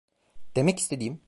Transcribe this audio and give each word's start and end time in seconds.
Demek 0.55 0.79
istediğim... 0.79 1.19